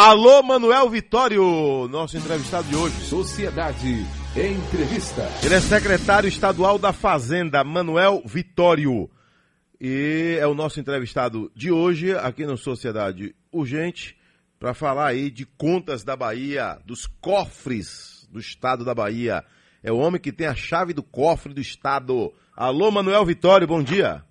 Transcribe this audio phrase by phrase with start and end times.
[0.00, 2.94] Alô, Manuel Vitório, nosso entrevistado de hoje.
[3.00, 5.22] Sociedade Entrevista.
[5.44, 9.10] Ele é secretário estadual da Fazenda, Manuel Vitório.
[9.80, 14.16] E é o nosso entrevistado de hoje aqui no Sociedade Urgente
[14.56, 19.44] para falar aí de contas da Bahia, dos cofres do estado da Bahia.
[19.82, 22.32] É o homem que tem a chave do cofre do estado.
[22.54, 24.24] Alô, Manuel Vitório, bom dia.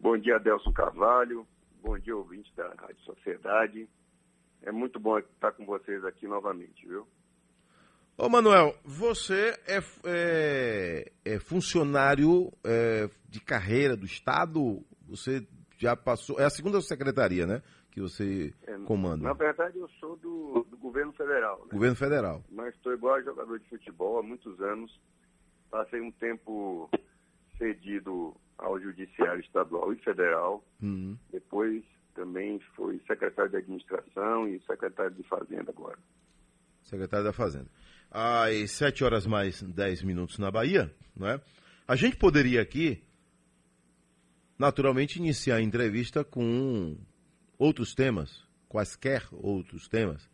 [0.00, 1.44] Bom dia, Adelson Carvalho.
[1.82, 3.88] Bom dia, ouvinte da Rádio Sociedade.
[4.62, 7.06] É muito bom estar com vocês aqui novamente, viu?
[8.16, 14.84] Ô Manuel, você é, é, é funcionário é, de carreira do Estado?
[15.08, 15.46] Você
[15.78, 16.38] já passou.
[16.38, 17.62] É a segunda secretaria, né?
[17.90, 19.24] Que você é, comanda.
[19.24, 21.58] Na verdade, eu sou do, do governo federal.
[21.62, 21.72] Né?
[21.72, 22.44] Governo federal.
[22.50, 25.00] Mas estou igual a jogador de futebol há muitos anos.
[25.70, 26.88] Passei um tempo
[27.58, 30.64] cedido ao Judiciário Estadual e Federal.
[30.80, 31.16] Uhum.
[31.30, 31.82] Depois
[32.14, 35.98] também foi secretário de Administração e secretário de Fazenda agora.
[36.82, 37.68] Secretário da Fazenda.
[38.10, 41.40] Às 7 horas mais 10 minutos na Bahia, não é?
[41.86, 43.02] A gente poderia aqui,
[44.58, 46.96] naturalmente, iniciar a entrevista com
[47.58, 50.28] outros temas, quaisquer outros temas.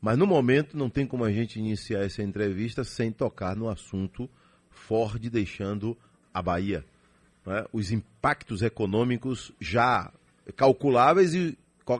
[0.00, 4.28] Mas no momento não tem como a gente iniciar essa entrevista sem tocar no assunto
[4.70, 5.96] Ford deixando
[6.32, 6.84] a Bahia.
[7.46, 7.66] É?
[7.72, 10.12] Os impactos econômicos já
[10.56, 11.58] calculáveis e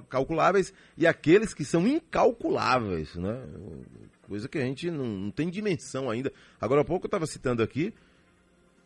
[0.09, 3.43] calculáveis e aqueles que são incalculáveis, né?
[4.29, 6.33] Coisa que a gente não, não tem dimensão ainda.
[6.61, 7.93] Agora há pouco eu estava citando aqui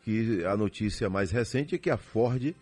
[0.03, 2.55] que a notícia mais recente é que a Ford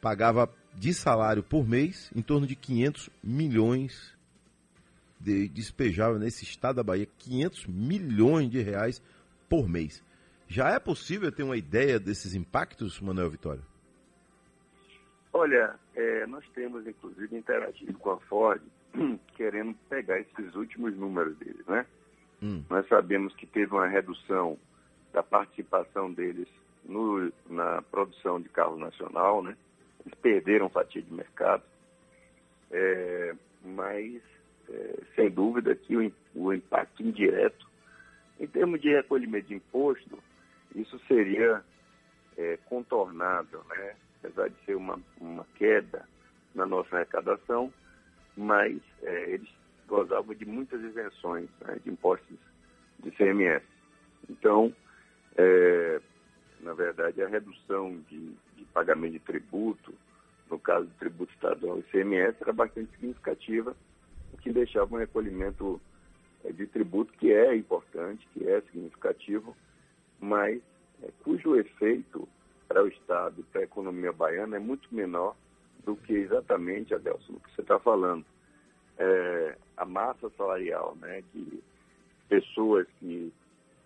[0.00, 4.12] pagava de salário por mês em torno de 500 milhões
[5.20, 9.00] de, despejava nesse estado da Bahia 500 milhões de reais
[9.48, 10.02] por mês.
[10.48, 13.62] Já é possível ter uma ideia desses impactos, Manuel Vitória?
[15.32, 18.62] Olha, é, nós temos inclusive interagido com a Ford,
[19.36, 21.86] querendo pegar esses últimos números deles, né?
[22.42, 22.64] Hum.
[22.68, 24.58] Nós sabemos que teve uma redução
[25.12, 26.48] da participação deles
[26.84, 29.56] no, na produção de carro nacional, né?
[30.04, 31.62] Eles perderam fatia de mercado,
[32.70, 34.20] é, mas
[34.68, 37.70] é, sem dúvida que o, o impacto indireto,
[38.40, 40.18] em termos de recolhimento de imposto,
[40.74, 41.62] isso seria
[42.36, 43.94] é, contornável, né?
[44.22, 46.06] Apesar de ser uma, uma queda
[46.54, 47.72] na nossa arrecadação,
[48.36, 49.48] mas é, eles
[49.88, 52.38] gozavam de muitas isenções né, de impostos
[53.00, 53.62] de CMS.
[54.30, 54.74] Então,
[55.36, 56.00] é,
[56.60, 59.92] na verdade, a redução de, de, pagamento de tributo,
[60.48, 63.76] no caso do tributo estadual e CMS, era bastante significativa,
[64.32, 65.80] o que deixava um recolhimento
[66.44, 69.56] é, de tributo que é importante, que é significativo,
[70.20, 70.60] mas
[71.02, 72.28] é, cujo efeito
[72.72, 75.36] para o Estado para a economia baiana é muito menor
[75.84, 78.24] do que exatamente, Adelson, o que você está falando.
[78.96, 81.62] É, a massa salarial né, de
[82.30, 83.30] pessoas que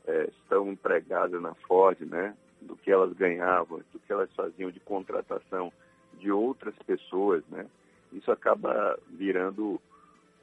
[0.07, 4.79] é, estão empregadas na Ford, né, do que elas ganhavam, do que elas faziam de
[4.79, 5.73] contratação
[6.21, 7.67] de outras pessoas, né,
[8.13, 9.81] isso acaba virando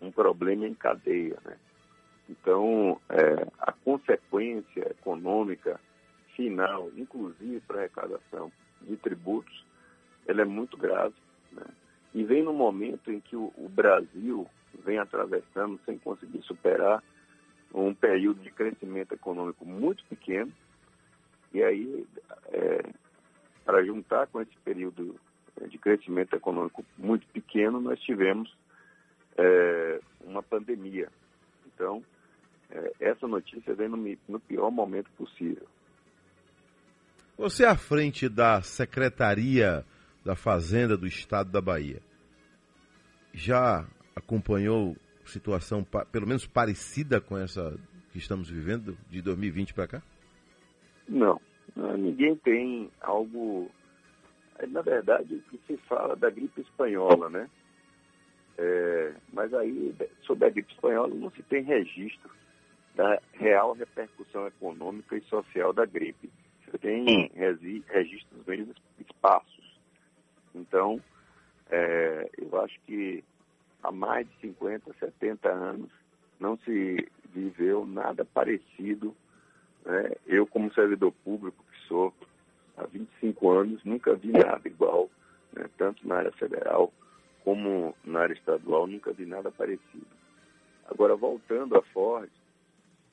[0.02, 1.38] um problema em cadeia.
[1.46, 1.56] Né?
[2.30, 5.80] Então, é, a consequência econômica
[6.36, 8.52] final, inclusive para arrecadação
[8.82, 9.66] de tributos,
[10.28, 11.16] ela é muito grave.
[11.52, 11.66] Né?
[12.14, 14.48] E vem no momento em que o, o, Brasil
[14.84, 17.04] vem atravessando, sem conseguir superar,
[17.74, 20.52] um período de crescimento econômico muito pequeno.
[21.54, 22.06] E aí,
[22.52, 22.84] é,
[23.66, 25.16] para juntar com esse período
[25.68, 28.56] de crescimento econômico muito pequeno, nós tivemos
[29.38, 31.10] é, uma pandemia.
[31.68, 32.04] Então,
[32.70, 35.68] é, essa notícia vem no, no pior momento possível.
[37.36, 39.84] Você é à frente da Secretaria
[40.24, 42.00] da Fazenda do Estado da Bahia.
[43.34, 44.96] Já acompanhou
[45.26, 47.76] situação pelo menos parecida com essa
[48.12, 50.04] que estamos vivendo de 2020 para cá?
[51.10, 51.42] Não,
[51.98, 53.70] ninguém tem algo.
[54.70, 57.50] Na verdade, o que se fala da gripe espanhola, né?
[58.60, 62.30] É, mas aí, sobre a gripe espanhola, não se tem registro
[62.96, 66.30] da real repercussão econômica e social da gripe
[66.78, 67.32] tem
[67.88, 68.68] registros bem
[69.00, 69.80] esparsos.
[70.54, 71.02] Então,
[71.70, 73.24] é, eu acho que
[73.82, 75.90] há mais de 50, 70 anos
[76.40, 79.16] não se viveu nada parecido.
[79.86, 80.12] Né?
[80.26, 82.14] Eu, como servidor público que sou,
[82.78, 85.10] há 25 anos, nunca vi nada igual,
[85.54, 85.70] né?
[85.78, 86.92] tanto na área federal
[87.44, 90.08] como na área estadual, nunca vi nada parecido.
[90.90, 92.30] Agora, voltando à Ford,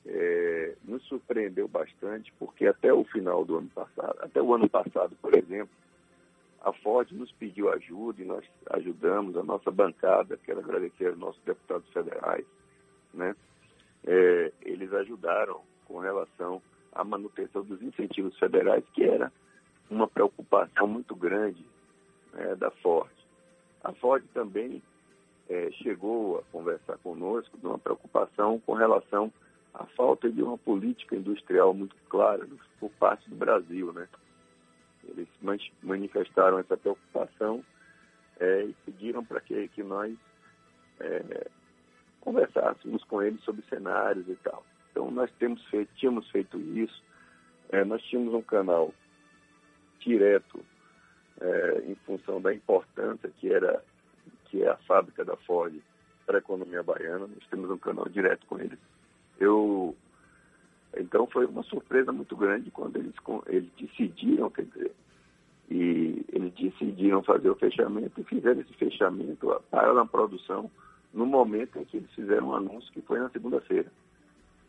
[0.05, 5.15] é, nos surpreendeu bastante, porque até o final do ano passado, até o ano passado,
[5.21, 5.75] por exemplo,
[6.61, 11.39] a Ford nos pediu ajuda e nós ajudamos a nossa bancada, quero agradecer ao nosso
[11.45, 12.45] deputado federal federais,
[13.13, 13.35] né?
[14.03, 16.61] É, eles ajudaram com relação
[16.91, 19.31] à manutenção dos incentivos federais, que era
[19.89, 21.63] uma preocupação muito grande
[22.33, 23.11] né, da Ford.
[23.83, 24.81] A Ford também
[25.49, 29.31] é, chegou a conversar conosco de uma preocupação com relação
[30.01, 32.47] falta de uma política industrial muito clara
[32.79, 34.07] por parte do Brasil, né?
[35.03, 35.27] Eles
[35.83, 37.63] manifestaram essa preocupação
[38.39, 40.17] é, e pediram para que, que nós
[40.99, 41.47] é,
[42.19, 44.65] conversássemos com eles sobre cenários e tal.
[44.89, 47.03] Então nós temos feito, tínhamos feito isso.
[47.69, 48.91] É, nós tínhamos um canal
[49.99, 50.65] direto
[51.39, 53.83] é, em função da importância que era
[54.45, 55.79] que é a fábrica da Ford
[56.25, 57.27] para a economia baiana.
[57.27, 58.79] Nós temos um canal direto com eles.
[59.41, 59.95] Eu
[60.95, 63.13] então foi uma surpresa muito grande quando eles,
[63.47, 64.91] eles decidiram, quer dizer,
[65.69, 70.69] e eles decidiram fazer o fechamento e fizeram esse fechamento para a produção
[71.13, 73.89] no momento em que eles fizeram um anúncio que foi na segunda-feira.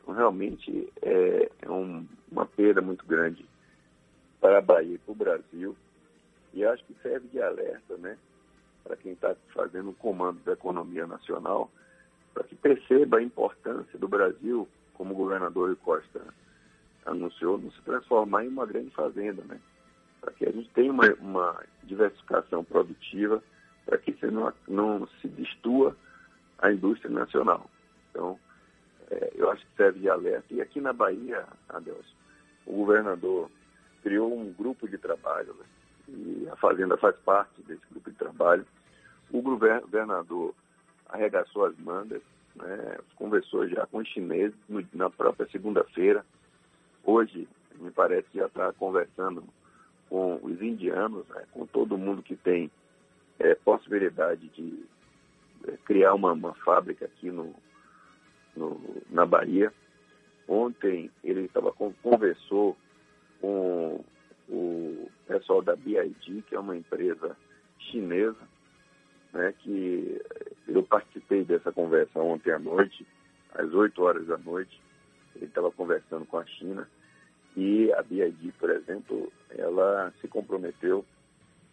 [0.00, 3.44] Então, realmente é, é um, uma perda muito grande
[4.40, 5.76] para a Bahia e para o Brasil.
[6.54, 8.16] E acho que serve de alerta, né,
[8.84, 11.70] para quem está fazendo o comando da economia nacional,
[12.32, 16.22] para que perceba a importância do Brasil, como o governador Costa
[17.04, 19.60] anunciou, não se transformar em uma grande fazenda, né?
[20.20, 23.42] Para que a gente tenha uma, uma diversificação produtiva,
[23.84, 25.96] para que você não, não se destua
[26.58, 27.68] a indústria nacional.
[28.10, 28.38] Então,
[29.10, 30.46] é, eu acho que serve de alerta.
[30.50, 32.14] E aqui na Bahia, Adelson,
[32.66, 33.50] o governador
[34.02, 35.64] criou um grupo de trabalho, né?
[36.08, 38.66] e a Fazenda faz parte desse grupo de trabalho.
[39.30, 40.54] O governador
[41.12, 42.22] arregaçou as mangas,
[42.56, 42.98] né?
[43.16, 46.24] conversou já com os chineses no, na própria segunda-feira.
[47.04, 49.44] Hoje, me parece já está conversando
[50.08, 51.44] com os indianos, né?
[51.52, 52.70] com todo mundo que tem
[53.38, 54.84] é, possibilidade de
[55.68, 57.54] é, criar uma, uma fábrica aqui no,
[58.56, 58.80] no,
[59.10, 59.72] na Bahia.
[60.48, 62.76] Ontem ele estava conversou
[63.40, 64.04] com
[64.48, 67.36] o pessoal da BID, que é uma empresa
[67.78, 68.36] chinesa,
[69.32, 70.20] né, que
[70.68, 73.06] eu participei dessa conversa ontem à noite,
[73.54, 74.80] às 8 horas da noite.
[75.34, 76.88] Ele estava conversando com a China
[77.56, 81.04] e a BID, por exemplo, ela se comprometeu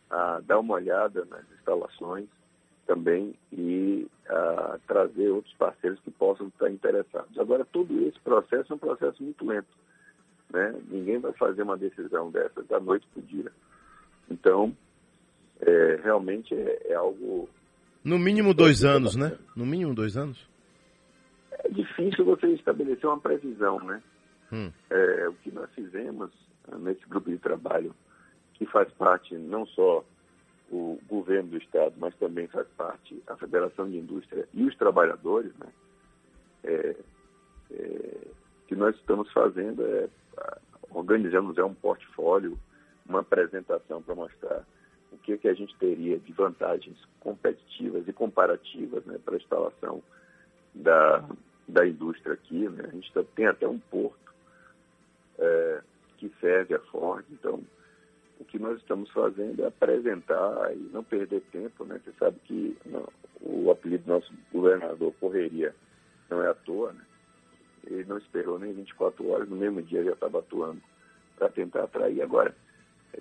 [0.09, 2.27] a dar uma olhada nas instalações
[2.87, 7.37] também e a trazer outros parceiros que possam estar interessados.
[7.37, 9.67] Agora, todo esse processo é um processo muito lento.
[10.51, 10.75] Né?
[10.89, 13.51] Ninguém vai fazer uma decisão dessa da noite para o dia.
[14.29, 14.75] Então,
[15.61, 17.49] é, realmente é, é, algo.
[18.03, 19.37] No mínimo dois anos, né?
[19.55, 20.47] No mínimo dois anos?
[21.51, 24.01] É difícil você estabelecer uma previsão, né?
[24.51, 24.71] Hum.
[24.89, 26.31] É, o que nós fizemos
[26.79, 27.93] nesse grupo de trabalho,
[28.53, 30.03] que faz parte não só
[30.71, 35.51] o governo do Estado, mas também faz parte a Federação de Indústria e os trabalhadores,
[35.57, 35.67] né?
[36.63, 36.95] É,
[37.71, 38.17] é,
[38.67, 40.07] que nós estamos fazendo é
[40.91, 42.57] organizamos é um portfólio,
[43.07, 44.63] uma apresentação para mostrar
[45.29, 50.01] que, que a gente teria de vantagens competitivas e comparativas né, para a instalação
[50.73, 51.23] da,
[51.67, 52.67] da indústria aqui.
[52.67, 52.85] Né?
[52.87, 54.33] A gente tem até um porto
[55.37, 55.81] é,
[56.17, 57.61] que serve a Ford, então
[58.39, 61.99] o que nós estamos fazendo é apresentar e não perder tempo, né?
[62.03, 63.05] Você sabe que não,
[63.41, 65.75] o apelido do nosso governador Correria
[66.29, 67.01] não é à toa, né?
[67.85, 70.81] Ele não esperou nem 24 horas, no mesmo dia já estava atuando
[71.37, 72.21] para tentar atrair.
[72.21, 72.55] Agora,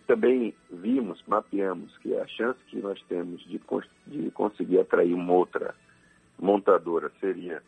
[0.06, 3.60] também vimos, mapeamos que a chance que nós temos de,
[4.06, 5.74] de conseguir atrair uma outra
[6.38, 7.62] montadora seria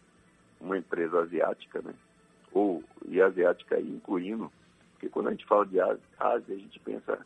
[0.60, 1.94] uma empresa asiática, né?
[2.52, 4.50] Ou, e asiática incluindo,
[4.92, 7.18] porque quando a gente fala de Ásia, Ásia a gente pensa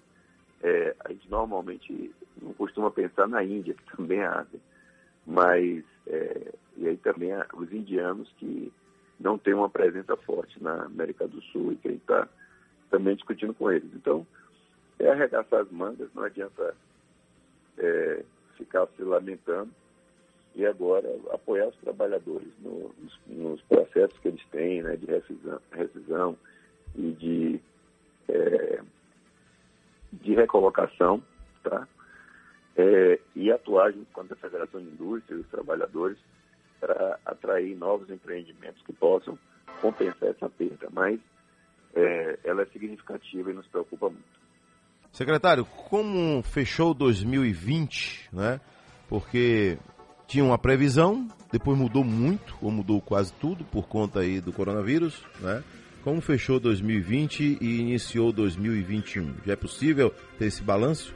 [0.62, 4.60] é, a gente normalmente não costuma pensar na Índia, que também é Ásia,
[5.26, 8.72] mas é, e aí também os indianos que
[9.18, 12.28] não têm uma presença forte na América do Sul e que a gente está
[12.90, 13.88] também discutindo com eles.
[13.94, 14.26] Então,
[14.98, 16.74] é arregaçar as mangas, não adianta
[17.78, 18.24] é,
[18.56, 19.70] ficar se lamentando
[20.54, 25.60] e agora apoiar os trabalhadores no, nos, nos, processos que eles têm né, de rescisão,
[25.72, 26.38] rescisão
[26.94, 27.60] e de
[28.28, 28.80] é,
[30.12, 31.22] de recolocação,
[31.62, 31.88] tá?
[32.76, 36.18] É, e atuar junto com a Federação de Indústria e os trabalhadores
[36.80, 39.38] para atrair novos empreendimentos que possam
[39.80, 40.88] compensar essa perda.
[40.92, 41.20] Mas
[41.94, 44.43] é, ela é significativa e nos preocupa muito.
[45.14, 48.60] Secretário, como fechou 2020, né?
[49.08, 49.78] Porque
[50.26, 55.24] tinha uma previsão, depois mudou muito, ou mudou quase tudo por conta aí do coronavírus,
[55.40, 55.64] né?
[56.02, 59.36] Como fechou 2020 e iniciou 2021?
[59.46, 61.14] Já é possível ter esse balanço?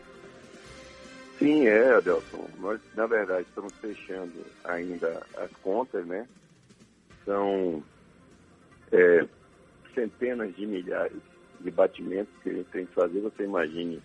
[1.38, 2.48] Sim, é, Adelson.
[2.58, 4.32] Nós, na verdade, estamos fechando
[4.64, 6.26] ainda as contas, né?
[7.28, 7.82] são
[8.90, 9.26] é,
[9.94, 11.20] centenas de milhares
[11.60, 13.20] de batimentos que a gente tem que fazer.
[13.20, 14.02] Você imagine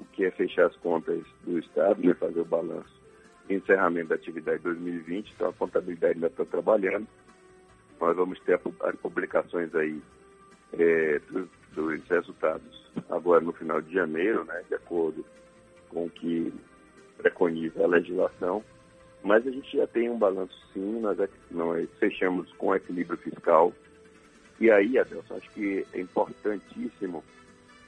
[0.00, 3.02] o que é fechar as contas do Estado, né, fazer o balanço
[3.48, 7.06] encerramento da atividade 2020, então a contabilidade ainda está trabalhando.
[8.00, 10.00] Nós vamos ter as publicações aí
[10.72, 15.24] é, dos, dos, resultados agora no final de janeiro, né, de acordo
[15.88, 16.52] com o que
[17.18, 18.64] preconiza a legislação.
[19.22, 23.72] Mas a gente já tem um balanço sim, nós, é nós fechamos com equilíbrio fiscal.
[24.62, 27.24] E aí, Adelson, acho que é importantíssimo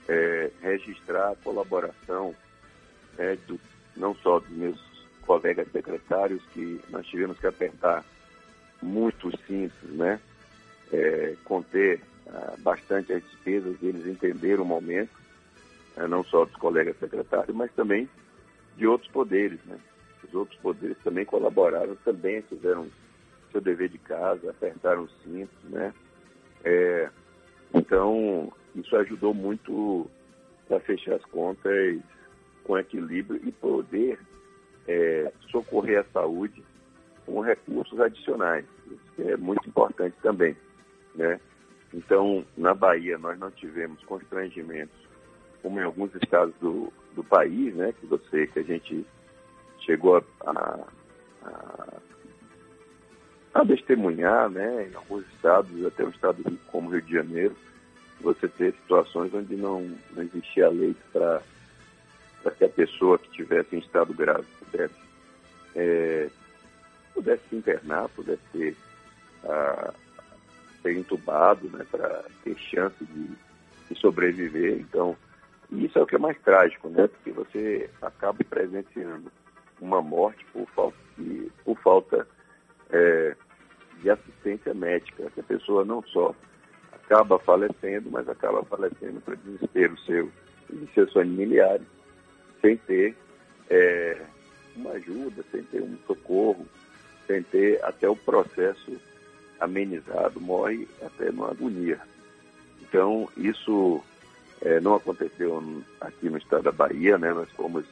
[0.09, 2.35] é, registrar a colaboração
[3.17, 3.61] é, do,
[3.97, 8.05] não só dos meus colegas secretários, que nós tivemos que apertar
[8.83, 10.19] muito simples, né?
[10.93, 15.13] É, conter ah, bastante as despesas, eles entenderam o momento,
[15.97, 18.09] é, não só dos colegas secretários, mas também
[18.77, 19.79] de outros poderes, né?
[20.25, 22.89] Os outros poderes também colaboraram, também fizeram
[23.53, 25.95] seu dever de casa, apertaram os cintos, né?
[26.65, 27.11] É,
[27.73, 30.11] então, isso ajudou muito
[30.71, 32.01] a fechar as contas
[32.65, 34.19] com equilíbrio e poder
[34.89, 36.65] é, socorrer a saúde
[37.27, 38.65] com recursos adicionais.
[38.87, 40.57] Isso é muito importante também.
[41.15, 41.41] Né?
[41.93, 44.97] Então, na Bahia, nós não tivemos constrangimentos,
[45.63, 49.07] como em alguns estados do, do país, né, que você, que a gente
[49.81, 50.87] chegou a,
[51.45, 52.01] a,
[53.55, 57.57] a testemunhar, né, em alguns estados, até o estado como Rio de Janeiro,
[58.21, 61.41] você ter situações onde não, não existia lei para
[62.59, 64.95] que a pessoa que tivesse em estado grave pudesse,
[65.77, 66.29] é,
[67.15, 68.77] pudesse se internar, pudesse ter,
[69.45, 69.95] ah,
[70.83, 73.29] ser entubado, né, para ter chance de,
[73.89, 74.81] de, sobreviver.
[74.81, 75.17] Então,
[75.71, 79.31] isso é o que é mais trágico, né, porque você acaba presenciando
[79.81, 82.27] uma morte por falta de, por falta,
[82.91, 83.37] é,
[84.03, 86.35] de assistência médica, que a pessoa não só
[86.93, 90.31] acaba falecendo, mas acaba falecendo para desespero seu
[90.71, 91.87] e de seus familiares,
[92.61, 93.15] sem ter
[93.69, 94.21] é,
[94.75, 96.67] uma ajuda, sem ter um socorro,
[97.27, 98.97] sem ter até o processo
[99.61, 102.01] amenizado, morre até numa agonia.
[102.83, 104.03] Então, isso
[104.63, 105.63] é, não aconteceu
[106.01, 107.33] aqui no estado da Bahia, né?
[107.33, 107.85] Nós fomos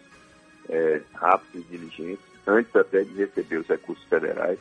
[0.68, 4.58] é, rápidos e diligentes, antes até de receber os recursos federais,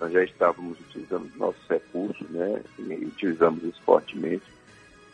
[0.00, 2.62] nós já estávamos utilizando nossos recursos, né?
[2.78, 4.44] E utilizamos isso fortemente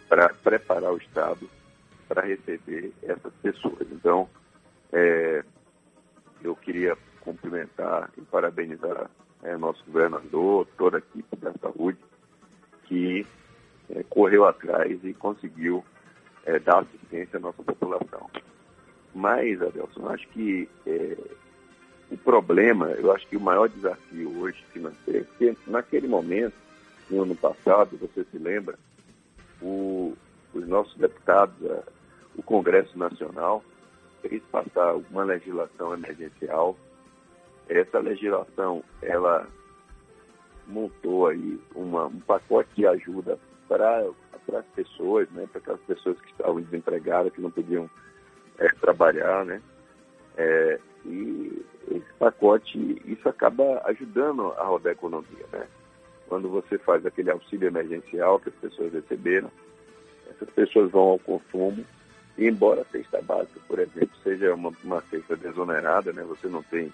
[0.09, 1.49] para preparar o Estado
[2.09, 3.87] para receber essas pessoas.
[3.91, 4.29] Então,
[4.93, 5.43] é,
[6.43, 9.11] eu queria cumprimentar e parabenizar
[9.43, 11.99] é, nosso governador, toda a equipe da saúde,
[12.85, 13.27] que
[13.91, 15.85] é, correu atrás e conseguiu
[16.45, 18.31] é, dar assistência à nossa população.
[19.15, 21.17] Mas, Adelson, acho que é,
[22.15, 26.55] o problema, eu acho que o maior desafio hoje financeiro, porque naquele momento,
[27.11, 28.79] no ano passado, você se lembra,
[29.61, 30.17] o,
[30.53, 31.55] os nossos deputados,
[32.37, 33.65] o Congresso Nacional,
[34.23, 36.77] fez passar uma legislação emergencial.
[37.69, 39.47] Essa legislação, ela
[40.67, 44.05] montou aí uma, um pacote de ajuda para
[44.53, 47.91] as pessoas, né, para aquelas pessoas que estavam desempregadas, que não podiam
[48.59, 49.61] é, trabalhar, né,
[50.37, 55.67] é, e esse pacote, isso acaba ajudando a rodar a economia, né,
[56.29, 59.51] quando você faz aquele auxílio emergencial que as pessoas receberam,
[60.31, 61.85] essas pessoas vão ao consumo,
[62.37, 66.63] e embora a cesta básica, por exemplo, seja uma, uma cesta desonerada, né, você não
[66.63, 66.93] tem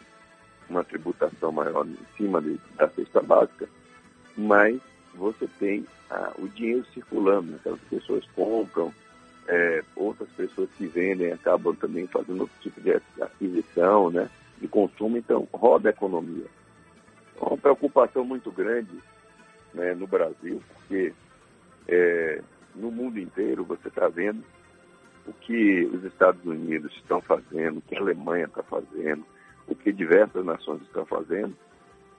[0.69, 3.69] uma tributação maior em cima de, da cesta básica,
[4.37, 4.81] mas
[5.15, 8.93] você tem ah, o dinheiro circulando, né, aquelas pessoas compram,
[9.51, 14.31] é, outras pessoas que vendem acabam também fazendo outro tipo de aquisição, né,
[14.61, 16.47] de consumo, então roda a economia.
[17.37, 18.97] É uma preocupação muito grande
[19.75, 21.13] né, no Brasil, porque
[21.89, 22.41] é,
[22.77, 24.45] no mundo inteiro você está vendo
[25.27, 29.27] o que os Estados Unidos estão fazendo, o que a Alemanha está fazendo,
[29.67, 31.57] o que diversas nações estão fazendo,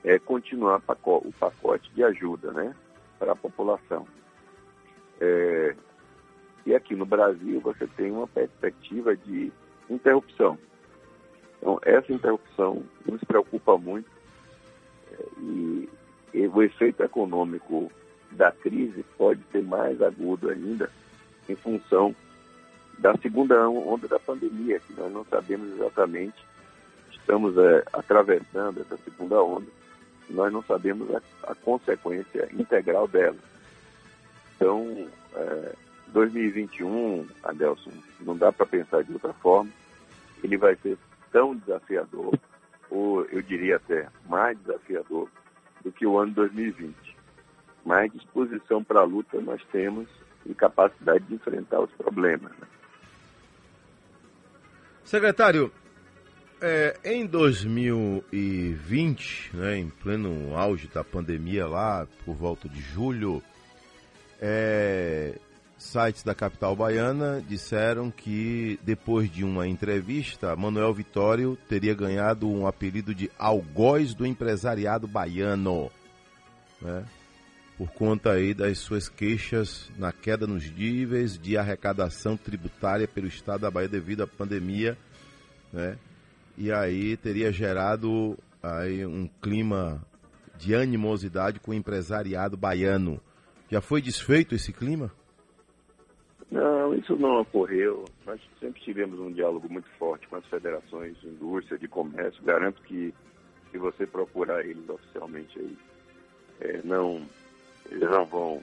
[0.03, 2.75] é continuar o pacote de ajuda né,
[3.17, 4.05] para a população.
[5.21, 5.75] É,
[6.65, 9.51] e aqui no Brasil você tem uma perspectiva de
[9.89, 10.58] interrupção.
[11.58, 14.10] Então, essa interrupção nos preocupa muito
[15.12, 15.89] é, e,
[16.34, 17.91] e o efeito econômico
[18.32, 20.89] da crise pode ser mais agudo ainda
[21.48, 22.15] em função
[22.98, 26.38] da segunda onda da pandemia, que nós não sabemos exatamente,
[27.12, 29.68] estamos é, atravessando essa segunda onda,
[30.30, 33.38] nós não sabemos a, a consequência integral dela.
[34.56, 35.75] Então, é,
[36.13, 39.72] 2021, Adelson, não dá para pensar de outra forma,
[40.44, 40.98] ele vai ser
[41.32, 42.38] tão desafiador,
[42.89, 45.30] ou eu diria até mais desafiador,
[45.84, 46.96] do que o ano 2020.
[47.84, 50.08] mas disposição para a luta nós temos
[50.46, 52.51] e capacidade de enfrentar os problemas.
[52.51, 52.68] Né?
[55.03, 55.72] Secretário,
[56.62, 63.41] é, em 2020, né, em pleno auge da pandemia lá, por volta de julho,
[64.39, 65.39] é,
[65.81, 72.67] sites da capital baiana disseram que depois de uma entrevista, Manuel Vitório teria ganhado um
[72.67, 75.91] apelido de algoz do empresariado baiano,
[76.79, 77.03] né?
[77.77, 83.61] Por conta aí das suas queixas na queda nos níveis de arrecadação tributária pelo estado
[83.61, 84.95] da Bahia devido à pandemia,
[85.73, 85.97] né?
[86.55, 90.00] E aí teria gerado aí um clima
[90.59, 93.19] de animosidade com o empresariado baiano.
[93.69, 95.11] Já foi desfeito esse clima?
[96.51, 98.03] Não, isso não ocorreu.
[98.25, 102.43] Nós sempre tivemos um diálogo muito forte com as federações de indústria, de comércio.
[102.43, 103.13] Garanto que
[103.72, 105.77] se você procurar eles oficialmente aí,
[106.60, 107.25] é, não,
[107.89, 108.62] eles não vão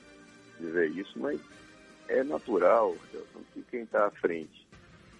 [0.61, 1.40] dizer isso, mas
[2.09, 4.66] é natural, Gelson, que quem está à frente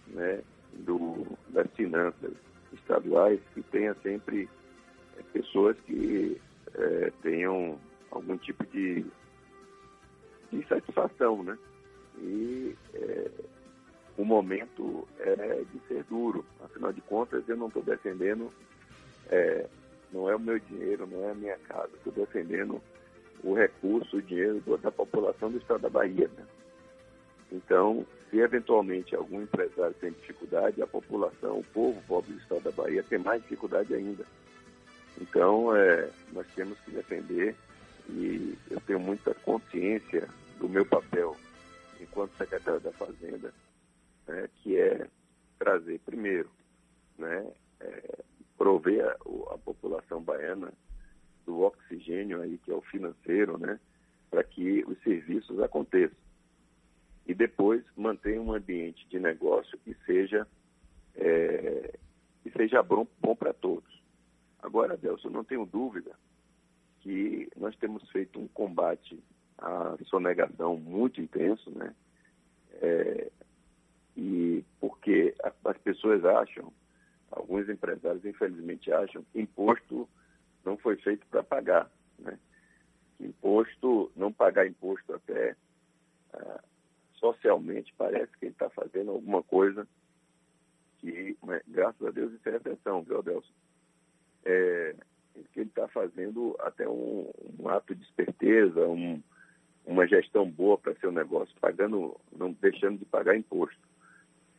[0.09, 0.43] né,
[0.75, 2.35] do, das finanças
[2.75, 4.47] estaduais, que tenha sempre
[5.17, 6.39] é, pessoas que
[6.75, 7.79] é, tenham
[8.11, 9.07] algum tipo de,
[10.51, 11.57] de insatisfação, né?
[12.21, 13.31] E é,
[14.17, 16.45] o momento é de ser duro.
[16.65, 18.53] Afinal de contas, eu não estou defendendo,
[19.31, 19.67] é,
[20.13, 21.91] não é o meu dinheiro, não é a minha casa.
[21.95, 22.81] Estou defendendo
[23.43, 26.29] o recurso, o dinheiro da população do estado da Bahia.
[26.37, 26.45] Né?
[27.53, 32.73] Então, se eventualmente algum empresário tem dificuldade, a população, o povo pobre do estado da
[32.73, 34.25] Bahia tem mais dificuldade ainda.
[35.21, 37.55] Então, é, nós temos que defender
[38.09, 41.37] e eu tenho muita consciência do meu papel
[42.00, 43.52] enquanto secretário da Fazenda,
[44.26, 45.09] né, que é
[45.59, 46.50] trazer, primeiro,
[47.17, 48.19] né, é,
[48.57, 49.12] prover a,
[49.55, 50.73] a, população baiana
[51.45, 53.78] do oxigênio aí, que é o financeiro, né,
[54.31, 56.18] para que os serviços aconteçam.
[57.27, 60.46] E depois manter um ambiente de negócio que seja,
[61.14, 61.99] é,
[62.42, 64.03] que seja bom, bom para todos.
[64.61, 66.12] Agora, Delson, não tenho dúvida
[67.01, 69.23] que nós temos feito um combate
[69.59, 71.94] a sonegação muito intenso, né?
[72.81, 73.31] É,
[74.16, 76.73] e porque as pessoas acham,
[77.31, 80.09] alguns empresários infelizmente acham que imposto
[80.64, 82.38] não foi feito para pagar, né?
[83.21, 85.57] Imposto, não pagar imposto até
[86.33, 86.62] ah,
[87.14, 89.87] socialmente parece que ele está fazendo alguma coisa
[90.99, 93.53] que, mas, graças a Deus, isso é atenção, viu, Adelson?
[94.44, 94.94] É,
[95.53, 99.23] que ele está fazendo até um, um ato de esperteza, um,
[99.88, 103.81] uma gestão boa para seu negócio, pagando, não deixando de pagar imposto.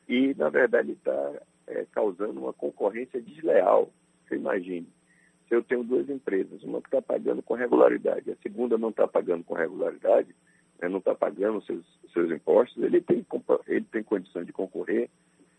[0.08, 1.34] E, na verdade, está
[1.68, 3.92] é, causando uma concorrência desleal.
[4.28, 4.88] Você imagine,
[5.48, 9.08] se eu tenho duas empresas, uma que está pagando com regularidade, a segunda não está
[9.08, 10.36] pagando com regularidade,
[10.82, 13.24] né, não está pagando seus, seus impostos, ele tem,
[13.68, 15.12] ele tem condição de concorrer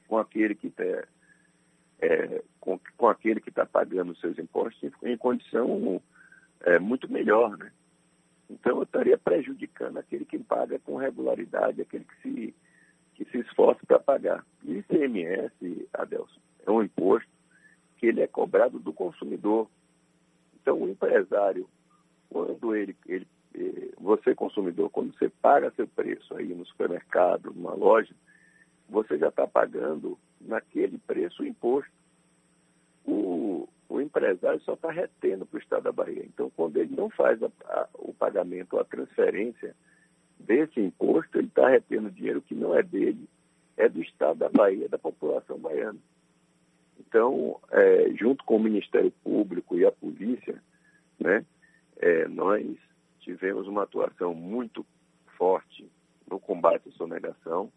[0.09, 1.05] com aquele que está
[2.03, 6.03] é, com, com aquele que está pagando seus impostos em, em condição
[6.63, 7.71] é, muito melhor, né?
[8.51, 12.55] Então eu estaria prejudicando aquele que paga com regularidade, aquele que se,
[13.15, 14.45] que se esforça para pagar.
[14.65, 17.31] E ICMS, Adelson, é um imposto
[17.97, 19.69] que ele é cobrado do consumidor.
[20.61, 21.69] Então o empresário,
[22.29, 27.75] quando ele, ele eh, você consumidor, quando você paga seu preço aí no supermercado, numa
[27.75, 28.15] loja,
[28.89, 31.93] você já está pagando naquele preço o imposto.
[33.05, 33.13] O,
[34.01, 36.25] empresário só está retendo para o Estado da Bahia.
[36.25, 39.75] Então, quando ele não faz a, a, o pagamento a transferência
[40.39, 43.29] desse imposto, ele está retendo dinheiro que não é dele,
[43.77, 45.99] é do Estado da Bahia, da população baiana.
[46.99, 50.63] Então, é, junto com o Ministério Público e a polícia,
[51.19, 51.45] né,
[51.97, 52.65] é, nós
[53.21, 54.85] tivemos uma atuação muito
[55.37, 55.91] forte
[56.31, 57.73] no combate à sonegação,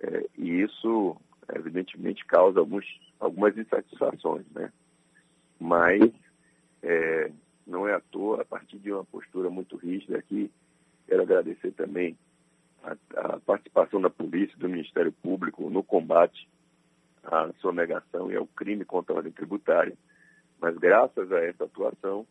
[0.00, 1.16] é, e isso,
[1.54, 2.84] evidentemente, causa alguns,
[3.20, 4.72] algumas insatisfações, né?
[5.62, 6.10] Mas
[6.82, 7.30] é,
[7.66, 10.50] não é à toa, a partir de uma postura muito rígida aqui,
[11.06, 12.18] quero agradecer também
[12.82, 16.48] a, a participação da polícia, do Ministério Público no combate
[17.22, 19.96] à sonegação e ao crime contra a ordem tributária.
[20.60, 22.26] Mas graças a essa atuação,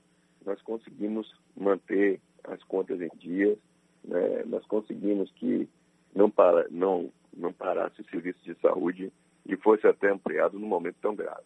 [0.45, 3.57] nós conseguimos manter as contas em dia,
[4.03, 4.43] né?
[4.45, 5.69] nós conseguimos que
[6.13, 9.11] não, para, não, não parasse o serviço de saúde
[9.45, 11.43] e fosse até ampliado num momento tão grave.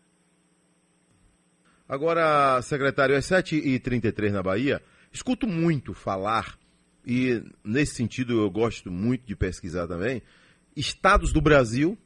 [1.88, 6.58] Agora, secretário, às 7h33 na Bahia, escuto muito falar,
[7.06, 10.21] e nesse sentido eu gosto muito de pesquisar também,
[10.76, 11.98] estados do Brasil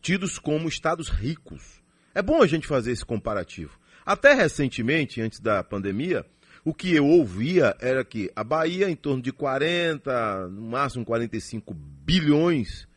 [0.00, 1.82] tidos como estados ricos.
[2.14, 3.78] É bom a gente fazer esse comparativo.
[4.04, 6.24] Até recentemente, antes da pandemia,
[6.64, 11.74] o que eu ouvia era que a Bahia, em torno de 40, no máximo 45
[11.74, 12.88] bilhões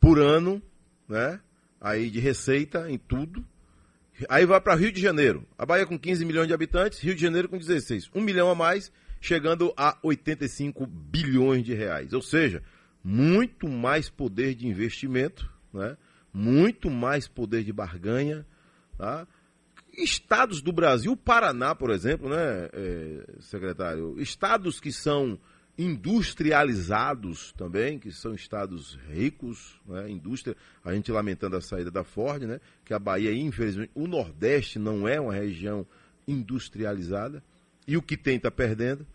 [0.00, 0.62] por ano,
[1.08, 1.40] né?
[1.80, 3.44] Aí de receita em tudo.
[4.28, 5.46] Aí vai para Rio de Janeiro.
[5.56, 8.10] A Bahia com 15 milhões de habitantes, Rio de Janeiro com 16.
[8.14, 12.12] Um milhão a mais, chegando a 85 bilhões de reais.
[12.12, 12.62] Ou seja,
[13.02, 15.96] muito mais poder de investimento, né?
[16.32, 18.46] muito mais poder de barganha.
[18.96, 19.26] Tá?
[19.92, 24.20] Estados do Brasil, o Paraná, por exemplo, né, é, secretário?
[24.20, 25.38] Estados que são
[25.78, 32.42] industrializados também, que são estados ricos, né, indústria, a gente lamentando a saída da Ford,
[32.42, 35.86] né, que a Bahia, infelizmente, o Nordeste não é uma região
[36.26, 37.42] industrializada,
[37.86, 39.06] e o que tem está perdendo,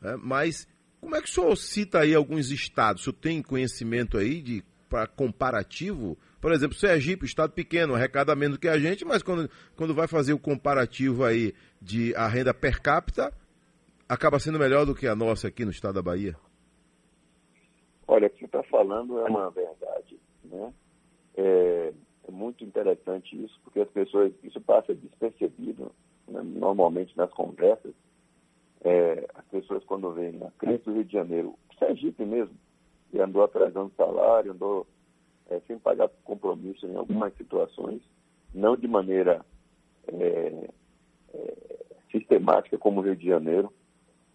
[0.00, 0.68] né, mas
[1.00, 3.02] como é que o senhor cita aí alguns estados?
[3.02, 6.16] O senhor tem conhecimento aí de para comparativo?
[6.40, 10.32] Por exemplo, Sergipe, estado pequeno, arrecada menos que a gente, mas quando, quando vai fazer
[10.32, 13.32] o comparativo aí de a renda per capita,
[14.12, 16.36] acaba sendo melhor do que a nossa aqui no estado da Bahia?
[18.06, 20.20] Olha, o que você está falando é uma verdade.
[20.44, 20.72] Né?
[21.34, 21.92] É,
[22.28, 25.90] é, muito interessante isso, porque as pessoas, isso passa despercebido
[26.28, 27.94] né, normalmente nas conversas.
[28.84, 32.54] É, as pessoas quando vêm na crise do Rio de Janeiro, Sergipe mesmo,
[33.14, 34.86] e andou atrasando salário, andou
[35.48, 38.02] é, sem pagar compromisso em algumas situações,
[38.52, 39.42] não de maneira
[40.06, 40.68] é,
[41.32, 41.54] é,
[42.10, 43.72] sistemática como o Rio de Janeiro,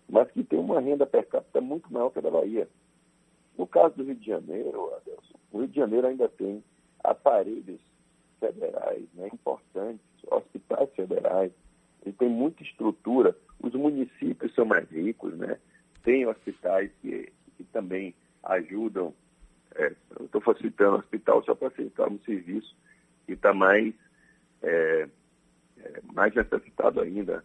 [0.10, 2.68] mas que tem uma renda per capita muito maior que a da Bahia.
[3.58, 6.64] No caso do Rio de Janeiro, Adelson, o Rio de Janeiro ainda tem
[7.04, 7.82] aparelhos
[8.40, 11.52] federais né, importantes, hospitais federais,
[12.06, 13.36] ele tem muita estrutura.
[13.62, 15.58] Os municípios são mais ricos, né?
[16.08, 19.14] tem hospitais que, que também ajudam.
[19.76, 22.74] É, eu estou facilitando o hospital só para facilitar um serviço
[23.26, 23.94] que está mais,
[24.64, 25.10] é,
[25.80, 27.44] é, mais necessitado ainda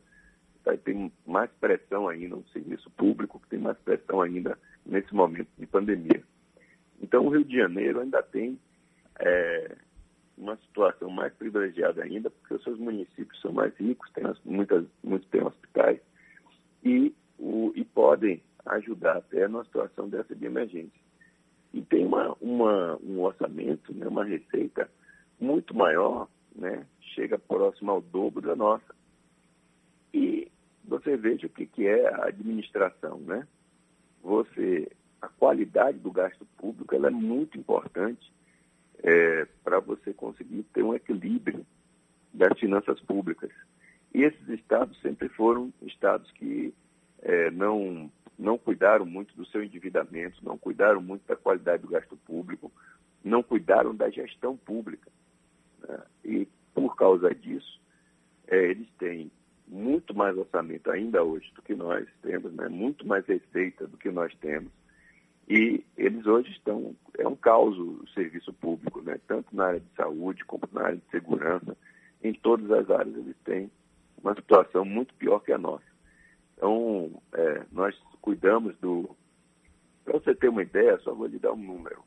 [0.64, 5.48] tá, tem mais pressão ainda no serviço público, que tem mais pressão ainda nesse momento
[5.59, 6.22] de pandemia.
[7.01, 8.59] Então, o Rio de Janeiro ainda tem
[9.18, 9.77] é,
[10.37, 15.29] uma situação mais privilegiada ainda, porque os seus municípios são mais ricos, tem muitas, muitos
[15.29, 16.01] têm hospitais,
[16.85, 21.01] e, o, e podem ajudar até numa situação dessa de emergência.
[21.72, 24.90] E tem uma, uma, um orçamento, né, uma receita
[25.40, 28.94] muito maior, né, chega próximo ao dobro da nossa.
[31.02, 33.46] Você veja o que, que é a administração, né?
[34.22, 38.32] Você, a qualidade do gasto público ela é muito importante
[39.02, 41.66] é, para você conseguir ter um equilíbrio
[42.32, 43.50] das finanças públicas.
[44.14, 46.72] E esses estados sempre foram estados que
[47.20, 52.16] é, não, não cuidaram muito do seu endividamento, não cuidaram muito da qualidade do gasto
[52.18, 52.70] público,
[53.24, 55.10] não cuidaram da gestão pública.
[55.80, 55.98] Né?
[56.24, 57.80] E, por causa disso,
[58.46, 59.30] é, eles têm
[59.72, 62.68] muito mais orçamento ainda hoje do que nós temos, né?
[62.68, 64.70] muito mais receita do que nós temos.
[65.48, 69.18] E eles hoje estão, é um caos o serviço público, né?
[69.26, 71.76] tanto na área de saúde como na área de segurança.
[72.22, 73.70] Em todas as áreas eles têm
[74.22, 75.85] uma situação muito pior que a nossa.
[76.54, 79.08] Então, é, nós cuidamos do.
[80.04, 82.04] Para você ter uma ideia, só vou lhe dar um número,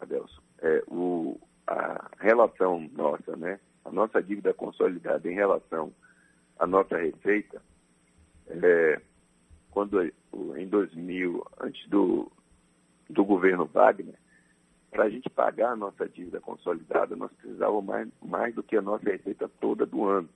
[0.00, 0.42] Adelson.
[0.60, 3.58] É, o, a relação nossa, né?
[3.84, 5.92] A nossa dívida consolidada em relação
[6.58, 7.60] a nossa receita,
[8.48, 9.00] é,
[9.70, 10.02] quando
[10.56, 12.30] em 2000, antes do,
[13.08, 14.14] do governo Wagner,
[14.90, 18.82] para a gente pagar a nossa dívida consolidada, nós precisávamos mais, mais do que a
[18.82, 20.28] nossa receita toda do ano.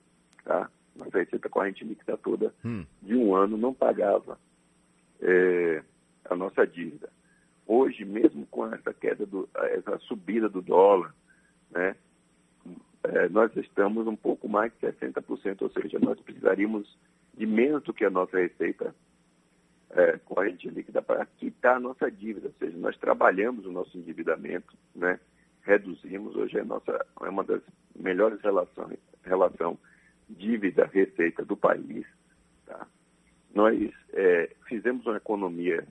[0.43, 0.69] Tá?
[0.95, 2.85] Nossa receita corrente líquida toda hum.
[3.01, 4.37] de um ano não pagava
[5.21, 5.81] é,
[6.25, 7.09] a nossa dívida.
[7.65, 11.13] Hoje, mesmo com essa queda, do, essa subida do dólar,
[11.71, 11.95] né,
[13.03, 16.97] é, nós estamos um pouco mais de 60%, ou seja, nós precisaríamos
[17.33, 18.93] de menos do que a nossa receita
[19.91, 24.73] é, corrente líquida para quitar a nossa dívida, ou seja, nós trabalhamos o nosso endividamento,
[24.93, 25.19] né?
[25.61, 27.61] reduzimos, hoje é, nossa, é uma das
[27.95, 29.77] melhores relações, relação
[30.29, 32.05] dívida-receita do país.
[32.65, 32.87] Tá?
[33.53, 35.87] Nós é, fizemos uma economia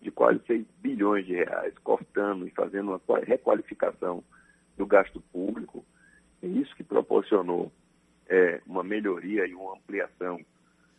[0.00, 4.22] de quase 6 bilhões de reais, cortando e fazendo uma requalificação
[4.76, 5.84] do gasto público,
[6.42, 7.70] é isso que proporcionou
[8.28, 10.40] é, uma melhoria e uma ampliação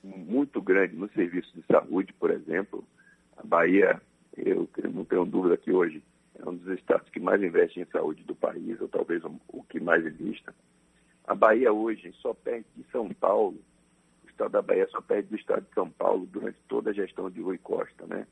[0.04, 2.84] muito grande no serviço de saúde, por exemplo.
[3.38, 4.02] A Bahia,
[4.38, 6.04] eu não tenho dúvida que hoje
[6.36, 9.80] é um dos estados que mais investe em saúde do país, ou talvez o que
[9.80, 10.54] mais invista.
[11.26, 13.58] A Bahia hoje só perde de São Paulo,
[14.26, 17.30] o estado da Bahia só perde do estado de São Paulo durante toda a gestão
[17.30, 18.06] de Rui Costa.
[18.08, 18.26] Né?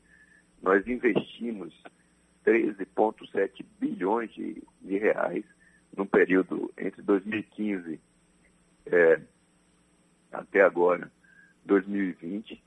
[0.60, 1.72] Nós investimos
[2.44, 5.44] 13,7 bilhões de, de reais
[5.96, 8.00] no período entre 2015
[8.86, 9.20] é,
[10.32, 11.10] até agora,
[11.64, 12.62] 2020,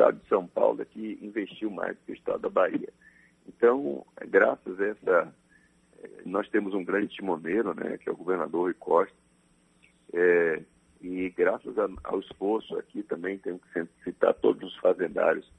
[0.00, 2.88] estado de São Paulo é que investiu mais que o estado da Bahia.
[3.46, 5.34] Então, graças a essa,
[6.02, 9.14] eh, nós temos um grande timoneiro, né, que é o governador Rui Costa,
[10.12, 10.62] é,
[11.02, 15.50] e graças a, ao esforço aqui também, tenho que citar todos os fazendários,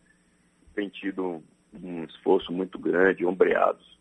[0.73, 3.99] tem tido um, um esforço muito grande, ombreados,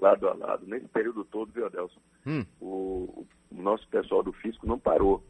[0.00, 0.66] lado a lado.
[0.66, 2.00] Nesse período todo, viu, Adelson?
[2.26, 2.44] Hum.
[2.60, 5.22] O, o, nosso pessoal do fisco não parou.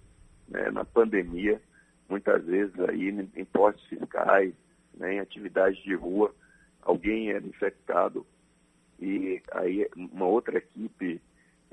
[0.48, 1.60] Né, na pandemia,
[2.08, 4.54] muitas vezes aí em impostos fiscais,
[4.94, 6.32] né, em atividades de rua,
[6.82, 8.24] alguém era infectado
[9.00, 11.20] e aí uma outra equipe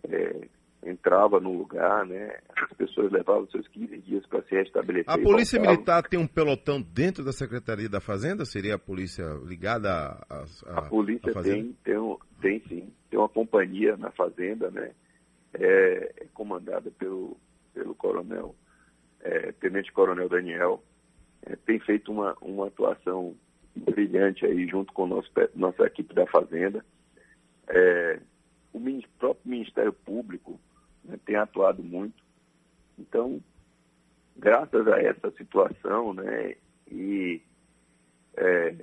[0.03, 0.47] é,
[0.85, 2.37] entrava no lugar, né?
[2.55, 5.11] As pessoas levavam seus 15 dias para se restabelecer.
[5.11, 8.45] A Polícia Militar tem um pelotão dentro da Secretaria da Fazenda?
[8.45, 9.89] Seria a polícia ligada
[10.29, 10.45] a...
[10.67, 12.91] A, a polícia tem, tem, um, tem sim.
[13.09, 14.91] Tem uma companhia na Fazenda, né?
[15.53, 17.37] É, é comandada pelo,
[17.73, 18.55] pelo coronel,
[19.21, 20.83] é, Tenente Coronel Daniel.
[21.45, 23.35] É, tem feito uma, uma atuação
[23.75, 26.83] brilhante aí junto com nosso, nossa equipe da Fazenda.
[27.67, 28.19] É,
[28.73, 28.79] o
[29.19, 30.59] próprio Ministério Público
[31.03, 32.23] né, tem atuado muito.
[32.97, 33.41] Então,
[34.35, 36.55] graças a essa situação, né,
[36.89, 37.41] e
[38.35, 38.75] é,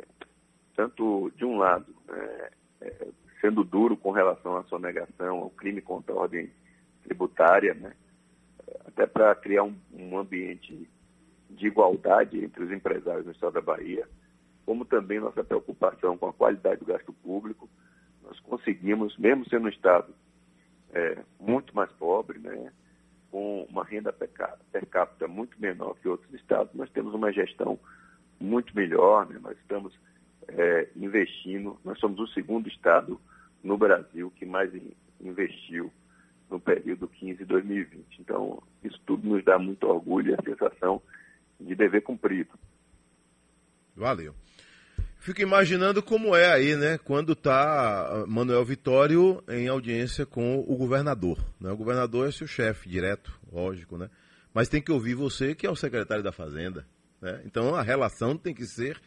[0.75, 3.09] tanto de um lado, né, é,
[3.41, 6.51] sendo duro com relação à sonegação, ao crime contra a ordem
[7.05, 7.95] tributária, né,
[8.87, 10.89] até para criar um, um ambiente
[11.49, 14.07] de igualdade entre os empresários no estado da Bahia,
[14.65, 17.69] como também nossa preocupação com a qualidade do gasto público,
[18.23, 20.15] nós conseguimos, mesmo sendo um estado
[20.93, 22.73] é, muito mais pobre, né,
[23.31, 27.79] com uma renda per capita muito menor que outros estados, nós temos uma gestão
[28.41, 29.95] muito melhor, né, nós estamos
[30.49, 33.21] é, investindo, nós somos o segundo estado
[33.63, 34.73] no Brasil que mais
[35.21, 35.93] investiu
[36.51, 38.05] no período 15-2020.
[38.19, 41.01] Então, isso tudo nos dá muito orgulho e a sensação
[41.61, 42.51] de dever cumprido.
[43.95, 44.35] Valeu.
[45.21, 50.77] Fico imaginando como é aí, né, quando está ah, Manuel Vitório em audiência com o
[50.79, 51.39] governador.
[51.61, 51.71] Né?
[51.71, 54.09] O governador é seu chefe direto, lógico, né?
[54.55, 56.87] Mas tem que ouvir você, que é o secretário da Fazenda.
[57.21, 57.43] Né?
[57.45, 58.99] Então a relação tem que ser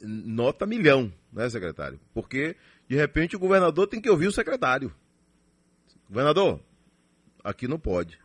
[0.00, 2.00] nota milhão, né, secretário?
[2.14, 2.56] Porque,
[2.88, 4.90] de repente, o governador tem que ouvir o secretário.
[6.08, 6.60] Governador,
[7.44, 8.18] aqui não pode.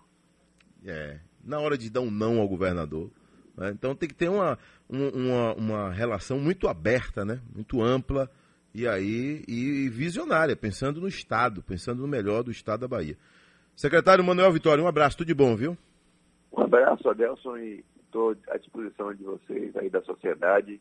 [0.86, 3.12] É, na hora de dar um não ao governador,
[3.58, 3.72] né?
[3.72, 4.58] Então tem que ter uma,
[4.90, 7.42] uma, uma relação muito aberta, né?
[7.54, 8.30] muito ampla
[8.74, 13.18] e aí e visionária, pensando no Estado, pensando no melhor do Estado da Bahia.
[13.76, 15.78] Secretário Manuel Vitória, um abraço, tudo de bom, viu?
[16.52, 20.80] Um abraço, Adelson, e estou à disposição de vocês aí da sociedade.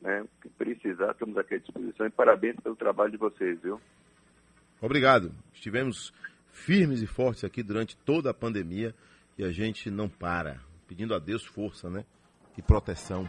[0.00, 0.24] Né?
[0.42, 3.80] Que precisar, estamos aqui à disposição e parabéns pelo trabalho de vocês, viu?
[4.80, 5.32] Obrigado.
[5.52, 6.12] Estivemos
[6.50, 8.94] firmes e fortes aqui durante toda a pandemia
[9.38, 12.04] e a gente não para pedindo a Deus força, né?
[12.56, 13.28] E proteção.